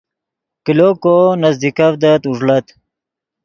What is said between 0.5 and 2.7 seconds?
کلو کو نزیکڤدت اوݱڑت